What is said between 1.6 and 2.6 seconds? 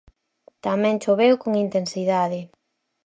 intensidade.